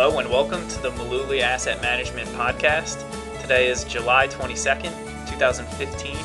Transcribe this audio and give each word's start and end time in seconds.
Hello 0.00 0.16
and 0.20 0.30
welcome 0.30 0.68
to 0.68 0.80
the 0.80 0.90
Mullooly 0.90 1.40
Asset 1.40 1.82
Management 1.82 2.28
Podcast. 2.28 3.04
Today 3.40 3.66
is 3.66 3.82
July 3.82 4.28
22nd, 4.28 4.92
2015. 5.28 6.16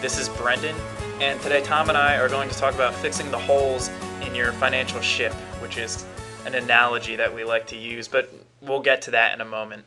This 0.00 0.16
is 0.16 0.28
Brendan, 0.28 0.76
and 1.20 1.40
today 1.40 1.60
Tom 1.60 1.88
and 1.88 1.98
I 1.98 2.18
are 2.18 2.28
going 2.28 2.48
to 2.48 2.56
talk 2.56 2.72
about 2.72 2.94
fixing 2.94 3.28
the 3.32 3.36
holes 3.36 3.90
in 4.24 4.32
your 4.36 4.52
financial 4.52 5.00
ship, 5.00 5.32
which 5.60 5.76
is 5.76 6.06
an 6.46 6.54
analogy 6.54 7.16
that 7.16 7.34
we 7.34 7.42
like 7.42 7.66
to 7.66 7.76
use, 7.76 8.06
but 8.06 8.32
we'll 8.62 8.78
get 8.80 9.02
to 9.02 9.10
that 9.10 9.34
in 9.34 9.40
a 9.40 9.44
moment. 9.44 9.82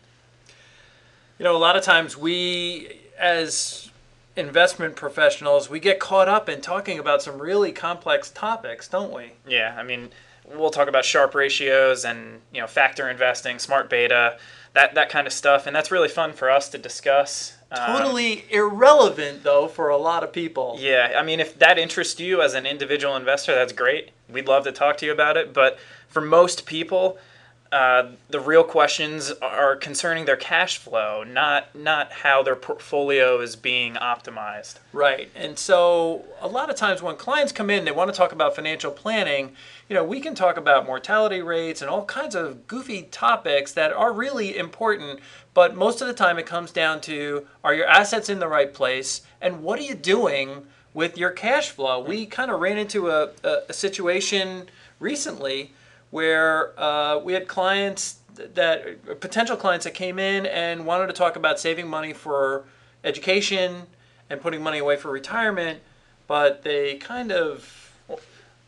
You 1.39 1.45
know, 1.45 1.55
a 1.55 1.57
lot 1.57 1.77
of 1.77 1.83
times 1.83 2.17
we, 2.17 2.99
as 3.17 3.89
investment 4.35 4.97
professionals, 4.97 5.69
we 5.69 5.79
get 5.79 5.97
caught 5.97 6.27
up 6.27 6.49
in 6.49 6.59
talking 6.59 6.99
about 6.99 7.21
some 7.21 7.41
really 7.41 7.71
complex 7.71 8.29
topics, 8.29 8.89
don't 8.89 9.13
we? 9.13 9.31
Yeah, 9.47 9.75
I 9.77 9.83
mean, 9.83 10.09
we'll 10.45 10.69
talk 10.69 10.87
about 10.87 11.05
Sharpe 11.05 11.35
ratios 11.35 12.05
and 12.05 12.41
you 12.51 12.61
know 12.61 12.67
factor 12.67 13.09
investing, 13.09 13.59
smart 13.59 13.89
beta, 13.89 14.37
that 14.73 14.95
that 14.95 15.09
kind 15.09 15.27
of 15.27 15.33
stuff, 15.33 15.67
and 15.67 15.75
that's 15.75 15.91
really 15.91 16.09
fun 16.09 16.33
for 16.33 16.49
us 16.49 16.69
to 16.69 16.77
discuss. 16.77 17.57
Um, 17.71 17.97
totally 17.97 18.45
irrelevant 18.49 19.43
though 19.43 19.67
for 19.67 19.89
a 19.89 19.97
lot 19.97 20.23
of 20.23 20.31
people. 20.31 20.77
Yeah, 20.79 21.13
I 21.17 21.23
mean, 21.23 21.39
if 21.39 21.57
that 21.59 21.79
interests 21.79 22.19
you 22.19 22.41
as 22.41 22.53
an 22.53 22.65
individual 22.65 23.15
investor, 23.15 23.55
that's 23.55 23.73
great. 23.73 24.11
We'd 24.29 24.47
love 24.47 24.63
to 24.65 24.71
talk 24.71 24.97
to 24.97 25.05
you 25.05 25.11
about 25.11 25.37
it, 25.37 25.53
but 25.53 25.79
for 26.07 26.21
most 26.21 26.65
people, 26.65 27.17
uh, 27.73 28.11
the 28.29 28.39
real 28.39 28.63
questions 28.63 29.31
are 29.41 29.75
concerning 29.75 30.25
their 30.25 30.37
cash 30.37 30.77
flow, 30.77 31.23
not 31.23 31.73
not 31.73 32.11
how 32.11 32.43
their 32.43 32.55
portfolio 32.55 33.41
is 33.41 33.55
being 33.55 33.95
optimized. 33.95 34.75
Right, 34.93 35.31
and 35.35 35.57
so 35.57 36.23
a 36.39 36.47
lot 36.47 36.69
of 36.69 36.75
times 36.75 37.01
when 37.01 37.15
clients 37.15 37.51
come 37.51 37.71
in, 37.71 37.83
they 37.83 37.91
want 37.91 38.13
to 38.13 38.15
talk 38.15 38.31
about 38.31 38.55
financial 38.55 38.91
planning. 38.91 39.53
You 39.89 39.95
know, 39.95 40.03
we 40.03 40.19
can 40.19 40.35
talk 40.35 40.55
about 40.55 40.85
mortality 40.85 41.41
rates 41.41 41.81
and 41.81 41.89
all 41.89 42.05
kinds 42.05 42.35
of 42.35 42.67
goofy 42.67 43.03
topics 43.09 43.71
that 43.71 43.91
are 43.91 44.13
really 44.13 44.55
important, 44.55 45.19
but 45.55 45.75
most 45.75 45.99
of 45.99 46.07
the 46.07 46.13
time 46.13 46.37
it 46.37 46.45
comes 46.45 46.71
down 46.71 47.01
to 47.01 47.47
are 47.63 47.73
your 47.73 47.87
assets 47.87 48.29
in 48.29 48.37
the 48.37 48.47
right 48.47 48.71
place, 48.71 49.23
and 49.41 49.63
what 49.63 49.79
are 49.79 49.83
you 49.83 49.95
doing 49.95 50.67
with 50.93 51.17
your 51.17 51.31
cash 51.31 51.71
flow? 51.71 51.99
We 51.99 52.27
kind 52.27 52.51
of 52.51 52.59
ran 52.59 52.77
into 52.77 53.09
a, 53.09 53.31
a, 53.43 53.57
a 53.69 53.73
situation 53.73 54.69
recently 54.99 55.71
where 56.13 56.79
uh, 56.79 57.17
we 57.17 57.33
had 57.33 57.47
clients 57.47 58.17
that 58.35 59.19
potential 59.19 59.57
clients 59.57 59.83
that 59.83 59.95
came 59.95 60.19
in 60.19 60.45
and 60.45 60.85
wanted 60.85 61.07
to 61.07 61.13
talk 61.13 61.35
about 61.35 61.59
saving 61.59 61.87
money 61.87 62.13
for 62.13 62.65
education 63.03 63.87
and 64.29 64.39
putting 64.39 64.61
money 64.61 64.77
away 64.77 64.95
for 64.95 65.09
retirement, 65.09 65.79
but 66.27 66.61
they 66.61 66.97
kind 66.97 67.31
of 67.31 67.91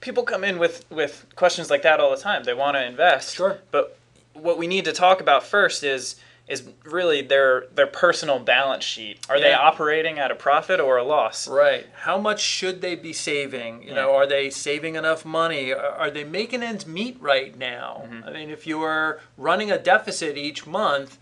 people 0.02 0.24
come 0.24 0.44
in 0.44 0.58
with 0.58 0.86
with 0.90 1.28
questions 1.36 1.70
like 1.70 1.84
that 1.84 2.00
all 2.00 2.10
the 2.10 2.18
time. 2.18 2.44
They 2.44 2.56
want 2.56 2.78
to 2.78 2.84
invest, 2.84 3.36
sure, 3.36 3.60
but 3.70 3.96
what 4.34 4.58
we 4.58 4.66
need 4.66 4.86
to 4.86 4.92
talk 4.92 5.22
about 5.22 5.44
first 5.44 5.84
is 5.84 6.16
is 6.48 6.64
really 6.84 7.22
their 7.22 7.66
their 7.74 7.88
personal 7.88 8.40
balance 8.40 8.84
sheet. 8.84 9.20
Are 9.30 9.38
yeah. 9.38 9.44
they 9.44 9.54
operating 9.54 10.20
at 10.20 10.30
a 10.30 10.36
profit 10.36 10.80
or 10.80 10.98
a 10.98 11.04
loss? 11.04 11.48
Right. 11.48 11.88
How 12.04 12.20
much 12.20 12.40
should 12.40 12.82
they 12.82 12.96
be 12.96 13.14
saving? 13.14 13.82
You 13.82 13.90
yeah. 13.90 13.96
know, 13.96 14.16
are 14.16 14.28
they 14.28 14.50
saving 14.50 14.96
enough 14.96 15.26
money? 15.26 15.74
Are 15.74 16.12
they 16.12 16.24
making 16.24 16.62
ends 16.62 16.86
meet 16.86 17.20
right 17.20 17.58
now? 17.58 18.04
Mm-hmm. 18.06 18.28
I 18.28 18.32
mean, 18.32 18.50
if 18.50 18.68
you 18.68 18.82
are 18.84 19.20
running 19.38 19.72
a 19.72 19.80
deficit 19.80 20.38
each 20.38 20.68
month, 20.68 21.18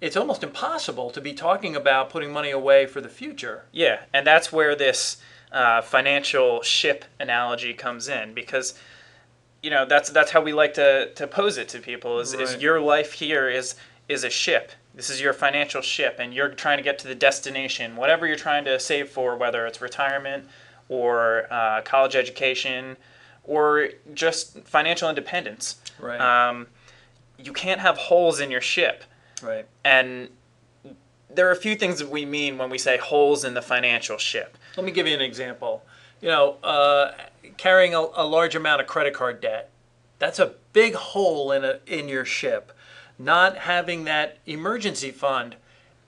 it's 0.00 0.16
almost 0.16 0.44
impossible 0.44 1.10
to 1.10 1.20
be 1.20 1.32
talking 1.32 1.74
about 1.74 2.10
putting 2.10 2.32
money 2.32 2.50
away 2.50 2.86
for 2.86 3.00
the 3.00 3.08
future. 3.08 3.64
Yeah, 3.72 4.02
and 4.14 4.24
that's 4.26 4.52
where 4.52 4.76
this 4.76 5.16
uh, 5.50 5.82
financial 5.82 6.62
ship 6.62 7.04
analogy 7.18 7.74
comes 7.74 8.08
in 8.08 8.34
because 8.34 8.74
you 9.62 9.70
know 9.70 9.84
that's 9.84 10.10
that's 10.10 10.30
how 10.30 10.40
we 10.40 10.52
like 10.52 10.74
to, 10.74 11.12
to 11.14 11.26
pose 11.26 11.58
it 11.58 11.68
to 11.70 11.80
people 11.80 12.20
is, 12.20 12.34
right. 12.34 12.42
is 12.42 12.62
your 12.62 12.80
life 12.80 13.12
here 13.12 13.48
is 13.48 13.74
is 14.10 14.24
a 14.24 14.30
ship. 14.30 14.72
This 14.94 15.08
is 15.08 15.20
your 15.20 15.32
financial 15.32 15.80
ship, 15.82 16.16
and 16.18 16.34
you're 16.34 16.48
trying 16.48 16.78
to 16.78 16.82
get 16.82 16.98
to 16.98 17.08
the 17.08 17.14
destination, 17.14 17.94
whatever 17.94 18.26
you're 18.26 18.36
trying 18.36 18.64
to 18.64 18.80
save 18.80 19.08
for, 19.08 19.36
whether 19.36 19.66
it's 19.66 19.80
retirement 19.80 20.48
or 20.88 21.46
uh, 21.50 21.80
college 21.82 22.16
education 22.16 22.96
or 23.44 23.90
just 24.12 24.58
financial 24.64 25.08
independence. 25.08 25.76
Right. 26.00 26.20
Um, 26.20 26.66
you 27.38 27.52
can't 27.52 27.80
have 27.80 27.96
holes 27.96 28.40
in 28.40 28.50
your 28.50 28.60
ship. 28.60 29.04
Right. 29.42 29.66
And 29.84 30.28
there 31.32 31.48
are 31.48 31.52
a 31.52 31.56
few 31.56 31.76
things 31.76 32.00
that 32.00 32.10
we 32.10 32.26
mean 32.26 32.58
when 32.58 32.68
we 32.68 32.76
say 32.78 32.98
holes 32.98 33.44
in 33.44 33.54
the 33.54 33.62
financial 33.62 34.18
ship. 34.18 34.58
Let 34.76 34.84
me 34.84 34.90
give 34.90 35.06
you 35.06 35.14
an 35.14 35.20
example. 35.20 35.84
You 36.20 36.28
know, 36.28 36.56
uh, 36.64 37.12
carrying 37.56 37.94
a, 37.94 38.00
a 38.14 38.26
large 38.26 38.56
amount 38.56 38.80
of 38.80 38.88
credit 38.88 39.14
card 39.14 39.40
debt, 39.40 39.70
that's 40.18 40.40
a 40.40 40.54
big 40.72 40.94
hole 40.94 41.52
in 41.52 41.64
a 41.64 41.78
in 41.86 42.08
your 42.08 42.24
ship 42.24 42.72
not 43.20 43.58
having 43.58 44.04
that 44.04 44.38
emergency 44.46 45.10
fund. 45.10 45.54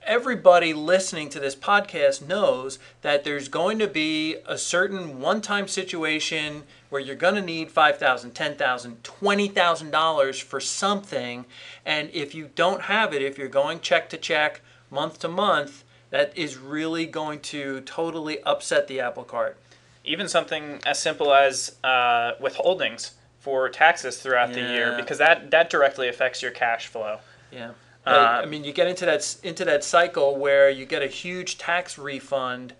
Everybody 0.04 0.72
listening 0.72 1.28
to 1.28 1.38
this 1.38 1.54
podcast 1.54 2.26
knows 2.26 2.78
that 3.02 3.22
there's 3.22 3.48
going 3.48 3.78
to 3.80 3.86
be 3.86 4.36
a 4.46 4.56
certain 4.56 5.20
one 5.20 5.42
time 5.42 5.68
situation 5.68 6.62
where 6.88 7.00
you're 7.00 7.14
going 7.14 7.34
to 7.34 7.42
need 7.42 7.70
$5,000, 7.70 8.32
$10,000, 8.32 8.96
$20,000 9.02 10.42
for 10.42 10.58
something. 10.58 11.44
And 11.84 12.10
if 12.12 12.34
you 12.34 12.48
don't 12.54 12.82
have 12.82 13.12
it, 13.12 13.22
if 13.22 13.36
you're 13.36 13.46
going 13.46 13.80
check 13.80 14.08
to 14.10 14.16
check, 14.16 14.62
month 14.90 15.18
to 15.20 15.28
month, 15.28 15.84
that 16.10 16.36
is 16.36 16.56
really 16.56 17.06
going 17.06 17.40
to 17.40 17.82
totally 17.82 18.42
upset 18.42 18.88
the 18.88 19.00
apple 19.00 19.24
cart. 19.24 19.58
Even 20.04 20.28
something 20.28 20.80
as 20.84 20.98
simple 20.98 21.32
as 21.32 21.76
uh, 21.84 22.32
withholdings 22.40 23.12
for 23.42 23.68
taxes 23.68 24.18
throughout 24.18 24.50
yeah. 24.50 24.54
the 24.54 24.72
year 24.72 24.96
because 24.96 25.18
that 25.18 25.50
that 25.50 25.68
directly 25.68 26.08
affects 26.08 26.40
your 26.40 26.52
cash 26.52 26.86
flow. 26.86 27.18
Yeah. 27.50 27.72
Uh, 28.06 28.40
I 28.42 28.46
mean, 28.46 28.64
you 28.64 28.72
get 28.72 28.86
into 28.86 29.04
that 29.04 29.36
into 29.42 29.64
that 29.64 29.82
cycle 29.84 30.36
where 30.36 30.70
you 30.70 30.86
get 30.86 31.02
a 31.02 31.08
huge 31.08 31.58
tax 31.58 31.98
refund, 31.98 32.74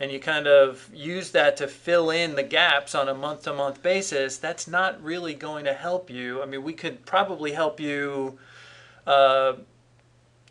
and 0.00 0.10
you 0.10 0.18
kind 0.18 0.46
of 0.46 0.90
use 0.92 1.30
that 1.30 1.56
to 1.58 1.68
fill 1.68 2.10
in 2.10 2.34
the 2.34 2.42
gaps 2.42 2.94
on 2.94 3.08
a 3.08 3.14
month-to-month 3.14 3.82
basis. 3.82 4.36
That's 4.36 4.66
not 4.66 5.02
really 5.02 5.34
going 5.34 5.64
to 5.64 5.74
help 5.74 6.10
you. 6.10 6.42
I 6.42 6.46
mean, 6.46 6.62
we 6.62 6.72
could 6.72 7.06
probably 7.06 7.52
help 7.52 7.80
you 7.80 8.38
uh, 9.06 9.54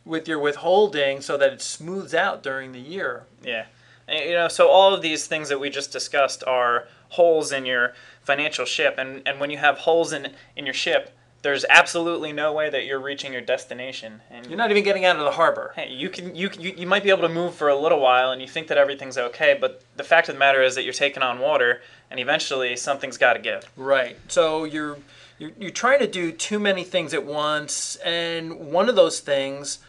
with 0.06 0.28
your 0.28 0.40
withholding 0.40 1.22
so 1.22 1.38
that 1.38 1.54
it 1.54 1.62
smooths 1.62 2.14
out 2.14 2.44
during 2.44 2.72
the 2.72 2.80
year. 2.80 3.24
Yeah, 3.44 3.66
you 4.12 4.34
know, 4.34 4.48
so 4.48 4.70
all 4.70 4.94
of 4.94 5.02
these 5.02 5.28
things 5.28 5.50
that 5.50 5.60
we 5.60 5.70
just 5.70 5.92
discussed 5.92 6.44
are 6.46 6.88
holes 7.10 7.52
in 7.52 7.66
your 7.66 7.94
financial 8.22 8.66
ship. 8.66 8.96
And, 8.98 9.22
and 9.26 9.40
when 9.40 9.50
you 9.50 9.58
have 9.58 9.80
holes 9.80 10.14
in, 10.14 10.34
in 10.56 10.66
your 10.66 10.74
ship, 10.74 11.16
there's 11.42 11.64
absolutely 11.70 12.34
no 12.34 12.52
way 12.52 12.70
that 12.70 12.86
you're 12.86 13.00
reaching 13.00 13.32
your 13.32 13.42
destination. 13.42 14.22
And 14.30 14.46
you're 14.48 14.58
not 14.58 14.72
even 14.72 14.84
getting 14.84 15.06
out 15.06 15.16
of 15.16 15.24
the 15.24 15.32
harbor. 15.32 15.72
Hey, 15.76 15.90
you 15.90 16.10
can 16.10 16.36
you, 16.36 16.50
you 16.60 16.74
you 16.78 16.88
might 16.88 17.04
be 17.04 17.10
able 17.10 17.22
to 17.22 17.34
move 17.34 17.56
for 17.56 17.70
a 17.70 17.80
little 17.80 18.00
while, 18.00 18.32
and 18.32 18.42
you 18.42 18.48
think 18.48 18.68
that 18.68 18.78
everything's 18.78 19.18
okay, 19.18 19.58
but 19.60 19.82
the 19.96 20.04
fact 20.04 20.28
of 20.28 20.36
the 20.36 20.40
matter 20.40 20.62
is 20.62 20.76
that 20.76 20.84
you're 20.84 20.94
taking 20.94 21.24
on 21.24 21.40
water, 21.40 21.82
and 22.12 22.20
eventually 22.20 22.76
something's 22.76 23.18
got 23.18 23.34
to 23.34 23.40
give. 23.40 23.72
Right. 23.78 24.18
So 24.28 24.66
you're, 24.66 24.98
you're 25.38 25.52
you're 25.58 25.72
trying 25.72 26.00
to 26.00 26.08
do 26.08 26.34
too 26.34 26.60
many 26.60 26.84
things 26.84 27.14
at 27.14 27.26
once, 27.26 27.96
and 27.98 28.60
one 28.72 28.90
of 28.90 28.98
those 28.98 29.22
things, 29.22 29.80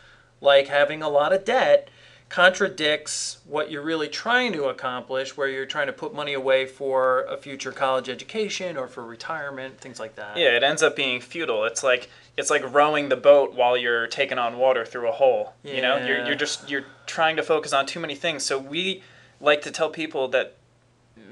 like 0.41 0.69
having 0.69 1.03
a 1.03 1.09
lot 1.09 1.33
of 1.33 1.45
debt, 1.45 1.89
contradicts 2.31 3.39
what 3.45 3.73
you're 3.73 3.83
really 3.83 4.09
trying 4.09 4.53
to 4.53 4.67
accomplish, 4.67 5.37
where 5.37 5.49
you're 5.49 5.67
trying 5.67 5.89
to 5.89 5.93
put 5.93 6.15
money 6.15 6.33
away 6.33 6.65
for 6.65 7.23
a 7.25 7.37
future 7.37 7.73
college 7.73 8.09
education 8.09 8.77
or 8.77 8.87
for 8.87 9.05
retirement, 9.05 9.79
things 9.81 9.99
like 9.99 10.15
that. 10.15 10.37
Yeah, 10.37 10.57
it 10.57 10.63
ends 10.63 10.81
up 10.81 10.95
being 10.95 11.21
futile. 11.21 11.65
It's 11.65 11.83
like 11.83 12.09
it's 12.37 12.49
like 12.49 12.73
rowing 12.73 13.09
the 13.09 13.17
boat 13.17 13.55
while 13.55 13.77
you're 13.77 14.07
taking 14.07 14.39
on 14.39 14.59
water 14.59 14.87
through 14.87 15.09
a 15.09 15.13
hole. 15.13 15.55
Yeah. 15.65 15.75
You 15.75 15.83
know, 15.83 16.07
you're 16.07 16.25
you're 16.25 16.37
just 16.37 16.71
you're 16.71 16.85
trying 17.05 17.35
to 17.37 17.43
focus 17.43 17.73
on 17.73 17.85
too 17.85 17.99
many 17.99 18.15
things. 18.15 18.45
So 18.45 18.59
we 18.59 19.03
like 19.41 19.61
to 19.63 19.73
tell 19.73 19.91
people 19.91 20.29
that 20.29 20.57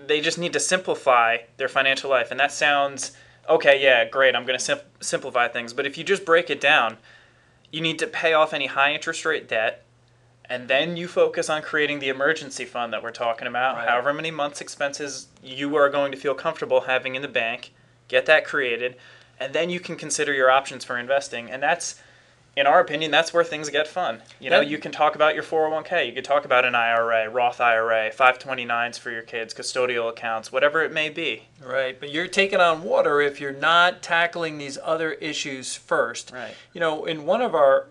they 0.08 0.20
just 0.20 0.36
need 0.36 0.52
to 0.54 0.60
simplify 0.60 1.38
their 1.58 1.68
financial 1.68 2.10
life, 2.10 2.32
and 2.32 2.40
that 2.40 2.50
sounds 2.50 3.12
okay. 3.48 3.80
Yeah, 3.80 4.04
great. 4.04 4.34
I'm 4.34 4.44
going 4.44 4.58
to 4.58 4.64
sim- 4.64 4.80
simplify 4.98 5.46
things, 5.46 5.72
but 5.72 5.86
if 5.86 5.96
you 5.96 6.02
just 6.02 6.24
break 6.24 6.50
it 6.50 6.60
down, 6.60 6.96
you 7.70 7.80
need 7.80 8.00
to 8.00 8.08
pay 8.08 8.32
off 8.32 8.52
any 8.52 8.66
high 8.66 8.92
interest 8.92 9.24
rate 9.24 9.48
debt 9.48 9.84
and 10.48 10.68
then 10.68 10.96
you 10.96 11.08
focus 11.08 11.50
on 11.50 11.62
creating 11.62 11.98
the 11.98 12.08
emergency 12.08 12.64
fund 12.64 12.92
that 12.92 13.02
we're 13.02 13.10
talking 13.10 13.46
about. 13.46 13.76
Right. 13.76 13.88
However 13.88 14.12
many 14.12 14.30
months 14.30 14.60
expenses 14.60 15.28
you 15.42 15.76
are 15.76 15.90
going 15.90 16.12
to 16.12 16.18
feel 16.18 16.34
comfortable 16.34 16.82
having 16.82 17.14
in 17.14 17.22
the 17.22 17.28
bank, 17.28 17.72
get 18.08 18.26
that 18.26 18.44
created, 18.44 18.96
and 19.38 19.52
then 19.52 19.70
you 19.70 19.80
can 19.80 19.96
consider 19.96 20.32
your 20.32 20.50
options 20.50 20.84
for 20.84 20.98
investing. 20.98 21.50
And 21.50 21.62
that's 21.62 22.00
in 22.58 22.66
our 22.66 22.80
opinion, 22.80 23.12
that's 23.12 23.32
where 23.32 23.44
things 23.44 23.68
get 23.68 23.86
fun. 23.86 24.20
You 24.40 24.50
know, 24.50 24.60
you 24.60 24.78
can 24.78 24.90
talk 24.90 25.14
about 25.14 25.34
your 25.34 25.44
401k, 25.44 26.08
you 26.08 26.12
could 26.12 26.24
talk 26.24 26.44
about 26.44 26.64
an 26.64 26.74
IRA, 26.74 27.30
Roth 27.30 27.60
IRA, 27.60 28.10
529s 28.10 28.98
for 28.98 29.12
your 29.12 29.22
kids, 29.22 29.54
custodial 29.54 30.08
accounts, 30.08 30.50
whatever 30.50 30.82
it 30.82 30.92
may 30.92 31.08
be. 31.08 31.44
Right, 31.64 31.98
but 31.98 32.10
you're 32.10 32.26
taking 32.26 32.58
on 32.58 32.82
water 32.82 33.20
if 33.20 33.40
you're 33.40 33.52
not 33.52 34.02
tackling 34.02 34.58
these 34.58 34.76
other 34.82 35.12
issues 35.12 35.76
first. 35.76 36.32
Right. 36.32 36.54
You 36.72 36.80
know, 36.80 37.04
in 37.04 37.26
one 37.26 37.42
of 37.42 37.54
our 37.54 37.86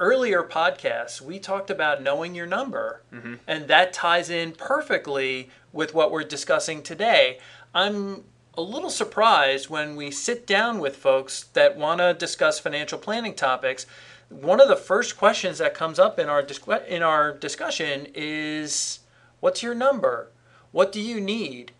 earlier 0.00 0.42
podcasts, 0.42 1.20
we 1.20 1.38
talked 1.38 1.70
about 1.70 2.02
knowing 2.02 2.34
your 2.34 2.46
number, 2.46 3.02
mm-hmm. 3.12 3.34
and 3.46 3.68
that 3.68 3.92
ties 3.92 4.30
in 4.30 4.52
perfectly 4.52 5.50
with 5.72 5.94
what 5.94 6.10
we're 6.10 6.24
discussing 6.24 6.82
today. 6.82 7.38
I'm 7.74 8.24
a 8.54 8.62
little 8.62 8.90
surprised 8.90 9.68
when 9.68 9.94
we 9.94 10.10
sit 10.10 10.46
down 10.46 10.80
with 10.80 10.96
folks 10.96 11.44
that 11.52 11.76
want 11.76 12.00
to 12.00 12.14
discuss 12.14 12.58
financial 12.58 12.98
planning 12.98 13.34
topics. 13.34 13.86
One 14.28 14.60
of 14.60 14.68
the 14.68 14.76
first 14.76 15.16
questions 15.16 15.58
that 15.58 15.74
comes 15.74 15.98
up 15.98 16.18
in 16.18 16.28
our 16.28 16.42
dis- 16.42 16.60
in 16.88 17.02
our 17.02 17.32
discussion 17.32 18.08
is, 18.14 19.00
"What's 19.40 19.62
your 19.62 19.74
number? 19.74 20.30
What 20.72 20.92
do 20.92 21.00
you 21.00 21.20
need?" 21.20 21.72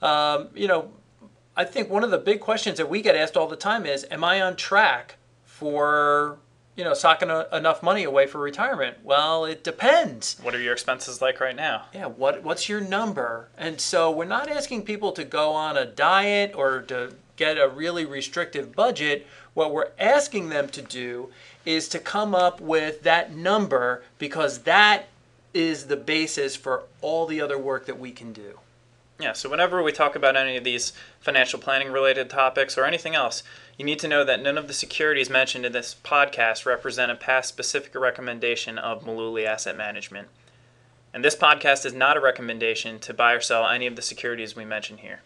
Um, 0.00 0.48
you 0.54 0.68
know, 0.68 0.92
I 1.56 1.64
think 1.64 1.90
one 1.90 2.04
of 2.04 2.10
the 2.10 2.18
big 2.18 2.40
questions 2.40 2.78
that 2.78 2.88
we 2.88 3.02
get 3.02 3.16
asked 3.16 3.36
all 3.36 3.48
the 3.48 3.56
time 3.56 3.84
is, 3.84 4.06
"Am 4.10 4.24
I 4.24 4.40
on 4.40 4.56
track 4.56 5.16
for 5.44 6.38
you 6.78 6.84
know, 6.84 6.94
socking 6.94 7.28
a, 7.28 7.48
enough 7.52 7.82
money 7.82 8.04
away 8.04 8.28
for 8.28 8.38
retirement? 8.38 8.98
Well, 9.02 9.44
it 9.44 9.64
depends. 9.64 10.38
What 10.40 10.54
are 10.54 10.60
your 10.60 10.72
expenses 10.72 11.20
like 11.20 11.40
right 11.40 11.56
now? 11.56 11.86
Yeah, 11.92 12.06
what 12.06 12.44
what's 12.44 12.68
your 12.68 12.80
number? 12.80 13.48
And 13.58 13.80
so 13.80 14.12
we're 14.12 14.24
not 14.24 14.48
asking 14.48 14.84
people 14.84 15.10
to 15.12 15.24
go 15.24 15.52
on 15.52 15.76
a 15.76 15.84
diet 15.84 16.52
or 16.54 16.82
to 16.82 17.14
get 17.34 17.58
a 17.58 17.68
really 17.68 18.06
restrictive 18.06 18.76
budget. 18.76 19.26
What 19.54 19.72
we're 19.72 19.90
asking 19.98 20.50
them 20.50 20.68
to 20.68 20.80
do 20.80 21.30
is 21.66 21.88
to 21.88 21.98
come 21.98 22.32
up 22.32 22.60
with 22.60 23.02
that 23.02 23.34
number 23.34 24.04
because 24.18 24.60
that 24.60 25.08
is 25.52 25.86
the 25.86 25.96
basis 25.96 26.54
for 26.54 26.84
all 27.00 27.26
the 27.26 27.40
other 27.40 27.58
work 27.58 27.86
that 27.86 27.98
we 27.98 28.12
can 28.12 28.32
do. 28.32 28.60
Yeah, 29.20 29.32
so 29.32 29.50
whenever 29.50 29.82
we 29.82 29.90
talk 29.90 30.14
about 30.14 30.36
any 30.36 30.56
of 30.56 30.62
these 30.62 30.92
financial 31.18 31.58
planning 31.58 31.90
related 31.90 32.30
topics 32.30 32.78
or 32.78 32.84
anything 32.84 33.16
else, 33.16 33.42
you 33.76 33.84
need 33.84 33.98
to 33.98 34.08
know 34.08 34.22
that 34.24 34.40
none 34.40 34.56
of 34.56 34.68
the 34.68 34.72
securities 34.72 35.28
mentioned 35.28 35.66
in 35.66 35.72
this 35.72 35.96
podcast 36.04 36.64
represent 36.64 37.10
a 37.10 37.16
past 37.16 37.48
specific 37.48 37.96
recommendation 37.96 38.78
of 38.78 39.04
Mullooly 39.04 39.44
Asset 39.44 39.76
Management. 39.76 40.28
And 41.12 41.24
this 41.24 41.34
podcast 41.34 41.84
is 41.84 41.94
not 41.94 42.16
a 42.16 42.20
recommendation 42.20 43.00
to 43.00 43.12
buy 43.12 43.32
or 43.32 43.40
sell 43.40 43.66
any 43.66 43.88
of 43.88 43.96
the 43.96 44.02
securities 44.02 44.54
we 44.54 44.64
mention 44.64 44.98
here. 44.98 45.22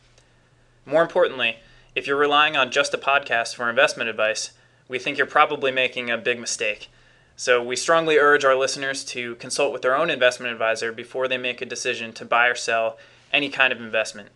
More 0.87 1.03
importantly, 1.03 1.59
if 1.95 2.07
you're 2.07 2.17
relying 2.17 2.57
on 2.57 2.71
just 2.71 2.95
a 2.95 2.99
podcast 2.99 3.55
for 3.55 3.69
investment 3.69 4.09
advice, 4.09 4.53
we 4.89 4.99
think 4.99 5.19
you're 5.19 5.27
probably 5.27 5.71
making 5.71 6.11
a 6.11 6.17
big 6.17 6.41
mistake. 6.41 6.89
So 7.37 7.63
we 7.63 7.77
strongly 7.77 8.17
urge 8.17 8.45
our 8.45 8.55
listeners 8.55 9.05
to 9.07 9.35
consult 9.35 9.71
with 9.71 9.83
their 9.83 9.97
own 9.97 10.09
investment 10.09 10.51
advisor 10.51 10.93
before 10.93 11.29
they 11.29 11.37
make 11.37 11.61
a 11.61 11.67
decision 11.67 12.15
to 12.15 12.25
buy 12.25 12.47
or 12.47 12.55
sell 12.55 12.97
any 13.33 13.49
kind 13.49 13.73
of 13.73 13.81
investment. 13.81 14.29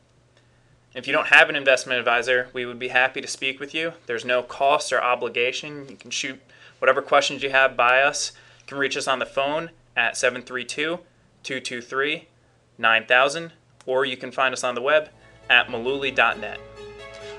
If 0.94 1.06
you 1.06 1.12
don't 1.12 1.28
have 1.28 1.50
an 1.50 1.56
investment 1.56 1.98
advisor, 1.98 2.48
we 2.52 2.64
would 2.64 2.78
be 2.78 2.88
happy 2.88 3.20
to 3.20 3.28
speak 3.28 3.60
with 3.60 3.74
you. 3.74 3.92
There's 4.06 4.24
no 4.24 4.42
cost 4.42 4.92
or 4.92 5.02
obligation. 5.02 5.86
You 5.90 5.96
can 5.96 6.10
shoot 6.10 6.40
whatever 6.78 7.02
questions 7.02 7.42
you 7.42 7.50
have 7.50 7.76
by 7.76 8.00
us. 8.00 8.32
You 8.60 8.66
can 8.66 8.78
reach 8.78 8.96
us 8.96 9.06
on 9.06 9.18
the 9.18 9.26
phone 9.26 9.70
at 9.94 10.16
732 10.16 11.00
223 11.42 12.28
9000, 12.78 13.52
or 13.84 14.04
you 14.04 14.16
can 14.16 14.30
find 14.30 14.52
us 14.52 14.64
on 14.64 14.74
the 14.74 14.82
web 14.82 15.10
at 15.48 15.68
mullooly.net. 15.68 16.60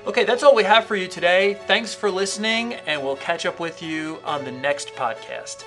Okay, 0.06 0.24
that's 0.24 0.42
all 0.42 0.54
we 0.54 0.64
have 0.64 0.84
for 0.84 0.96
you 0.96 1.08
today. 1.08 1.54
Thanks 1.66 1.94
for 1.94 2.10
listening, 2.10 2.74
and 2.74 3.02
we'll 3.02 3.16
catch 3.16 3.44
up 3.44 3.60
with 3.60 3.82
you 3.82 4.18
on 4.24 4.44
the 4.44 4.52
next 4.52 4.94
podcast. 4.94 5.64